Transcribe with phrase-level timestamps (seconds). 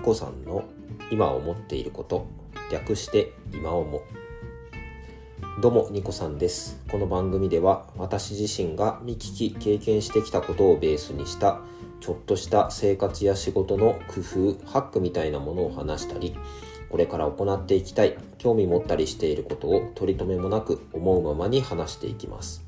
[0.00, 0.64] ニコさんの
[1.10, 2.26] 今思っていること
[2.72, 4.02] 略して今思
[5.60, 6.82] どうもニコさんです。
[6.90, 11.60] この番組では私自身が見聞き経験してきたことをベースにした
[12.00, 16.34] ちょっとした生活や仕事の工夫ハックみたいなものを話したり
[16.88, 22.64] これから行っていきたい興味持ったりしていることを取り留めもなく思うままに話していきます。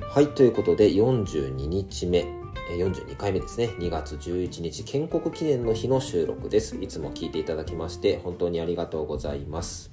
[0.00, 2.37] はいということで42日目。
[2.76, 3.70] 42回目ですね。
[3.78, 6.76] 2月11日建国記念の日の収録です。
[6.76, 9.90] いつも聞いていただきまして本当にありがとうございます。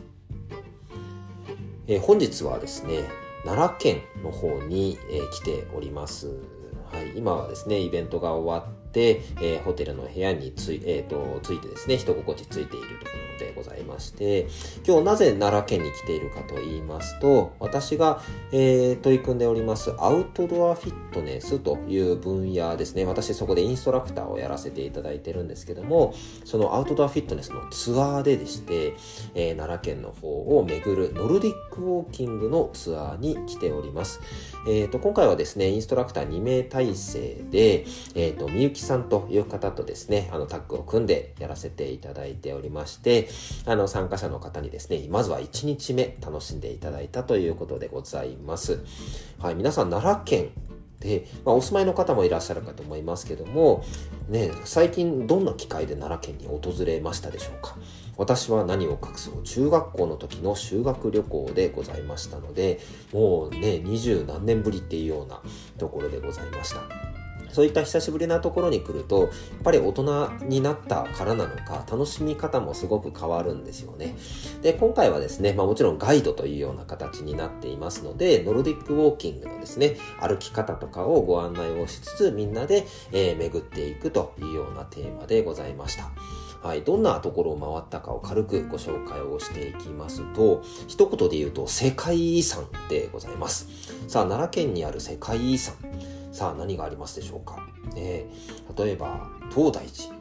[1.88, 3.04] えー、本日はですね、
[3.46, 6.28] 奈良県の方に、えー、来ております。
[6.92, 14.48] はい、今はですね、イベントが終わって、えー、ホテルの部屋につい,、えーと、ついてですね、人心地ついているところでございまして、
[14.86, 18.22] 今日なぜ奈良県に来ているかと言いますと、私が、
[18.52, 23.06] えー、取り組んでおりますアウトドアフィットネスという分野ですね。
[23.06, 28.96] 私そこでインストラクターをやらせていただいてるんですけども、そのアウトドアフィットネスのツアーででして、
[29.34, 34.22] えー、奈良県の方を巡るノルディックウォーキングのツアーに来ております。
[34.68, 43.28] えっ、ー、と、今回はですね、インストラクター2名体制で、えっ、と、みゆきさんという方とですね、あの、タッグを組んでやらせていただいておりまして、
[43.66, 48.80] あの、参加者の方にですね、まずは1日目楽しんでいただいたということでございます。
[49.40, 50.50] はい、皆さん奈良県
[51.00, 53.84] で、まあ、お住まいの方もいらっしゃるかと思いますけども、
[54.30, 57.78] ね、最近どんな機会で奈良県に訪れましたでしょうか
[58.18, 62.80] 私は何を隠そう中学校の時の修学旅行でございましたので
[63.14, 65.42] もうね二十何年ぶりっていうような
[65.78, 67.15] ところでございました
[67.56, 69.30] そういった久しぶりなところに来ると、やっ
[69.64, 74.18] ぱり大人になったからなのか、楽しみ方もすごく変わるんですよね。
[74.62, 86.12] で、今回はですね、まあもちろんガイドというような形になっていますので、ノルディックウォーキングのですね、歩き方とかをご案内をしつつ、みんなで、えー、巡っていくというようなテーマでございました。
[86.62, 93.68] はい、どんなところを回ったかを軽くご紹介をしていきますと、一言で言うと世界遺産でございます。
[94.10, 95.76] さあ、奈良県にある世界遺産。
[96.36, 97.66] さあ何がありますでしょうか、
[97.96, 100.14] えー、例えば東大寺、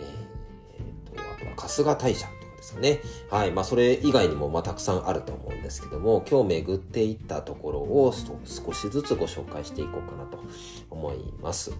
[0.00, 3.00] えー、とあとは春日大社とかですかね。
[3.30, 8.14] はいまあそれ以外にもまあたくさんあると思うんですけども今日巡っていったところを
[8.46, 10.42] 少しずつご紹介していこうかなと
[10.88, 11.72] 思います。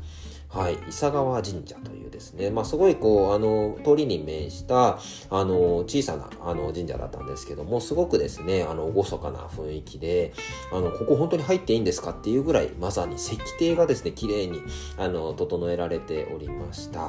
[0.55, 10.33] はい、伊佐川神社というですね、まあ、すごいこう、あの、通りに面した、あの、小さな、あの、神社だったんですけども、すごくですね、あの、厳かな雰囲気で、
[10.73, 14.61] あの、ここ本当に入っていいんですかっていうぐらい、まさに石庭がですね、綺麗に、
[14.97, 17.01] あの、整えられておりました。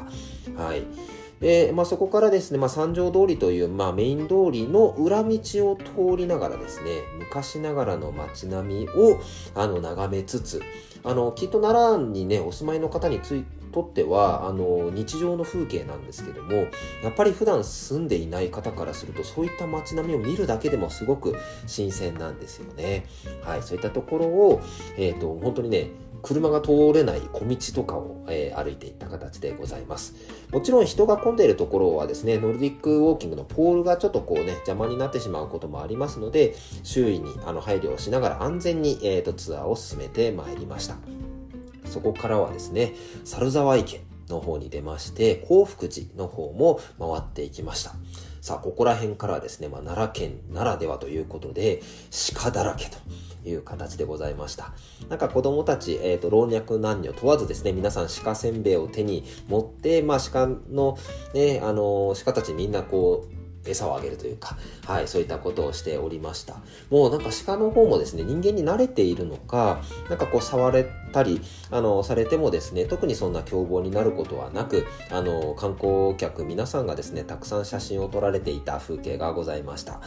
[0.57, 0.81] はい。
[1.39, 5.39] で、まあ、そこからですね、まあ、三条通りという、まあ、メイン通りの裏道
[5.71, 9.19] を通りながらですね、昔ながらの街並みを、
[9.53, 10.61] あの、眺めつつ、
[11.03, 13.45] あの、きっと奈良にね、お住まいの方につい
[13.75, 16.53] とっては、あの、日常の風景なんですけども、
[17.03, 21.35] やっぱり普段住んでいない方からすると、そういった街並みを見るだけでもすごく
[21.67, 23.05] 新鮮なんですよね。
[23.43, 24.61] はい、そういったところを、
[24.97, 25.89] えっ、ー、と、本当にね、
[26.25, 30.15] 車が通れない小道とかを、えー、歩いていった形でございます。
[30.51, 40.97] もちろん人が混んでいるところはですね、ノルディックウォーキングのポールがちょっとこうね、邪魔になってしまうこともありますので、周囲にあの配慮をしながら安全に、えーと、ツアーを進めてまいりました。
[41.85, 47.91] そこからはですね、猿沢池の方に出まして、幸福寺の方も回っていきました。
[48.41, 51.81] さあ、ここら辺からはですね、まあ、奈良県ならではということで、
[52.35, 52.97] 鹿だらけと
[53.45, 54.73] いう形でございました。
[55.09, 60.97] なんか子供たち、えっ、ー、と、老若男女問わずですね、皆さん鹿せんべいを手に持って、まあ鹿の
[61.33, 63.34] ね、あの、鹿たちみんなこう、
[63.65, 66.57] 餌をあげるというか、はい、そういったことをしておりました。
[66.89, 80.01] もうなんか鹿の方もですね、人間に慣れているのか、なんかこう触れたり、あの、されてもですね、特にそんな凶暴になることはなく、あの、観光客皆さんがですね、たくさん写真を撮られていた風景がございました。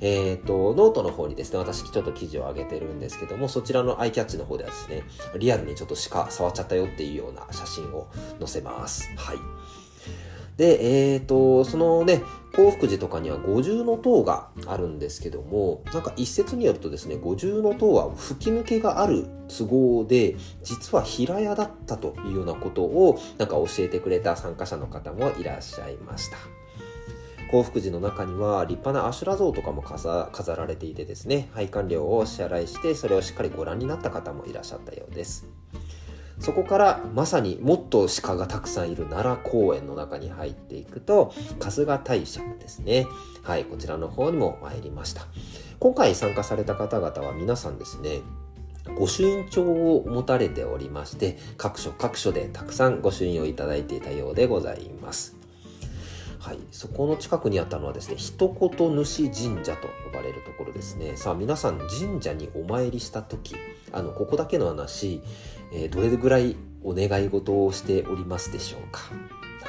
[0.00, 5.02] えっ、ー、と、ノートの方にですね、私ちょっと記事を上げてるんですけども、そちらのアイキャッチの方ではですね、
[5.38, 8.08] リアルにちょっと鹿触っちゃったよっていうような写真を
[8.38, 9.10] 載せます。
[9.16, 9.38] はい。
[10.60, 12.20] で、えっ、ー、と、そのね、
[12.54, 26.36] 興福寺とかには五重塔があるんですけども、なんか一説によるとですね、五重塔は吹き抜けがある都合で、実は平屋だったというようなことを、なんか教えてくれた参加者の方もいらっしゃいました。
[27.50, 35.48] 幸福寺の中には立派なアシュラ像とかも飾られていてですね、配管料を支払いして、それをしっかりご覧になった方もいらっしゃったようです。
[36.40, 43.06] そこからまさにもっと鹿がたくさんいる奈良公園の中に入っていくと、春日大社ですね。
[43.42, 45.26] はい、こちらの方にも参りました。
[45.78, 48.20] 今回参加された方々は皆さんですね、
[48.98, 55.39] 御朱印帳を持たれておりまして、各所各所でたくさん御朱印をいただいていたようでございます。
[56.40, 61.16] はい、そこの近くにあったのはですね一言主神社と呼ばれるところですね。
[61.16, 63.54] さあ皆さん神社にお参りした時
[63.92, 65.20] あのここだけの話、
[65.72, 69.00] えー、どれぐらいお願い事をしておりますでしょうか？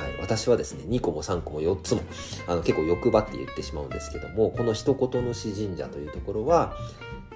[0.01, 2.01] はい、私はですね2個も3個も4つも
[2.47, 6.73] あの結構欲張って言ってしまうんですけどもこの一言主神社というところは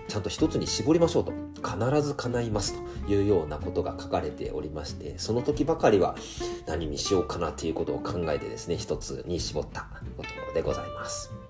[0.07, 1.33] ちゃんと一つに絞りましょうと
[1.63, 2.75] 必ず叶います
[3.05, 6.15] というようなことが書かれておりましてその時ばかりは
[6.65, 9.87] 何にしようかなということを考えてですね一つに絞ったと
[10.17, 11.44] ころでございます。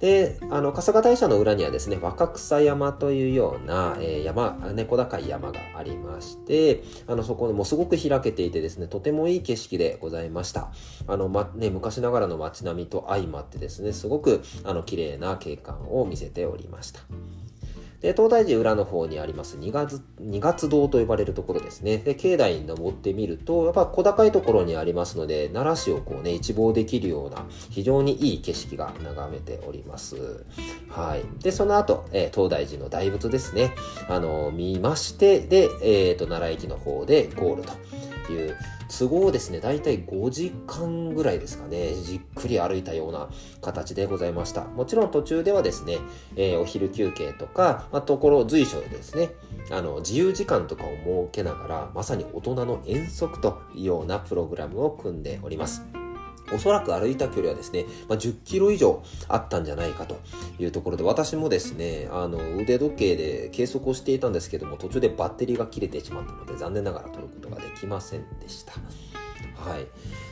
[0.00, 10.70] で、あの、春日大社の裏にはですね、若草山というような、えー、山、猫高い山がありまして、あの、そこもすごく開けていてですね、とてもいい景色でございました。
[11.06, 17.00] あの、ま、ね、昔ながらの街並みと相まってですね、すごく、あの、綺麗な景観を見せておりました。
[18.06, 21.98] で、東大寺裏の方にあります二月、二月堂と呼ばれるところですね。
[21.98, 30.44] で、境内に登ってみると、やっぱ小高いところにありますので、奈良市をこうね、一望できるような、非常にいい景色が眺めております。
[30.88, 31.42] はい。
[31.42, 33.74] で、その後、えー、東大寺の大仏ですね。
[34.08, 37.72] あの、見まして、で、えっ、ー、と、奈良駅の方でゴールと
[38.26, 38.56] ていう、
[38.98, 43.28] 都合ですね、だいたい5時間ぐらいですかね、じっくり歩いたような
[43.60, 44.64] 形でございました。
[44.64, 45.98] もちろん途中ではですね、
[46.36, 49.30] えー、お昼休憩とか、まあ、ところ随所でですね、
[49.70, 56.05] あの、自由時間とかを設けながら、まさに大人の遠足というようなプログラムを組んでおります。
[56.52, 60.20] おそらく歩いた距離はですね、まあ、10キロ以上あったんじゃないかと
[60.58, 68.72] いうところで、私もですね、あの、腕時計で計測をしていたんですけども、途中でバッテリーが切れてしまったので、残念ながら撮ることができませんでした。
[69.56, 69.86] はい。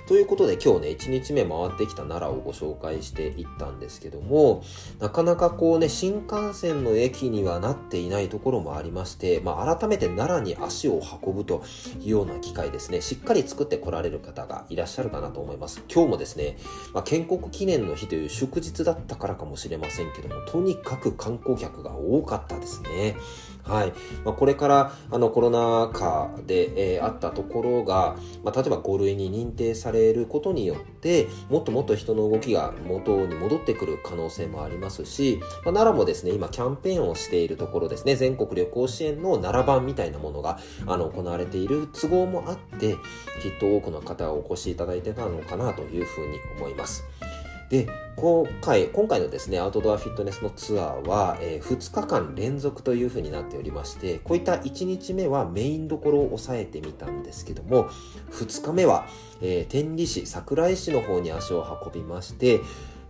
[0.07, 4.63] ということで今日ね、1日目回ってきた奈良をご紹介していったんですけども、
[4.99, 11.65] なかなかこうね、新幹線の駅にはなっていないところもありまして、まあ、改めて奈良に足を運ぶと
[12.01, 15.83] いうような機会ですね、しっかり作ってこられる方がいらっしゃるかなと思います。
[15.91, 16.59] 今日もですね、
[16.93, 23.17] まあ、建国記念の日という祝日だったからかもしれませんけども、とにかく観光客が多かったですね。
[23.65, 23.95] はい。
[24.27, 42.97] まあ、これから、あの、コロナ禍で、えー、あったところが、まあ、例えば5類に認定されれることによって、もっともっと人の動きが元に戻ってくる可能性もありますし、まあ、奈良もですね、今キャンペーンをしているところですね、全国旅行支援の奈良版みたいなものが、あの、行われている都合もあって、
[43.43, 47.05] きっと多くの方がお越しいただいてたのかなというふうに思います。
[47.75, 57.89] で、今回、今回のですね、アウトドアフィットネスのツアーは、えー、2日間連続という風になっておりまして、こういった1日目はメインどころを押さえてみたんですけども、
[58.31, 59.09] 2日目は、
[59.43, 62.61] えー、天理市、桜井市の方に足を運びまして、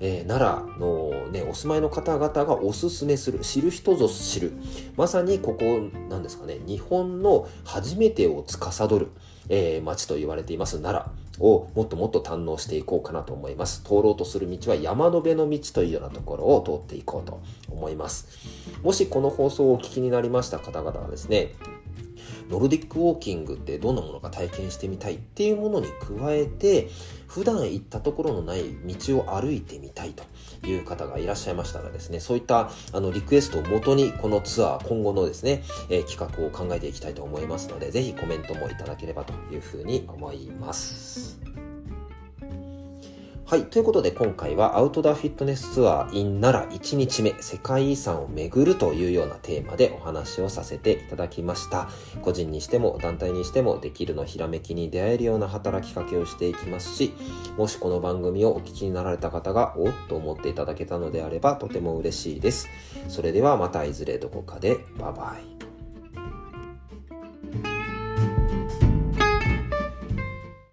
[0.00, 4.55] えー、奈良のね、お住まいの方々がおすすめする、知る人ぞ知る。
[4.96, 9.08] まさにここ、なんですかね、日本の初めてを司る、
[9.50, 13.82] えー、町と言われています奈良をもっともっと堪能していこうかなと思います。
[13.82, 18.28] 通ろうとする道は山辺の道というようなところを通っていこうと思います。
[18.82, 21.52] もしこの放送をお聞きになりました方々はですね、
[22.50, 26.88] ノルディックウォーキングってどんなものか体験してみたいっていうものに加えて、
[27.26, 30.25] 普段行ったところのない道を歩いてみたいと
[30.67, 41.64] いう方がいらっしゃいましたらですね、そういったあのリクエストをもとにこのツアー今後のですね、えー、企画を考えていきたいと思いますので、ぜひコメントもいただければというふうに思います。
[43.46, 43.67] はい。
[43.67, 51.91] ということで今回はアウトドアフィットネスツアー in 奈良1日目世界遺産を巡るというようなテーマでお話をさせていただきました。
[52.22, 57.13] 個人にしても団体にしてもできるのひらめきに出会えるような働きかけをしていきますし、
[57.58, 62.70] もしこの番組をお聞きになられた方がおっと思っていただけたのであればとても嬉しいです。
[63.08, 65.54] それではまたいずれどこかでバイバイ。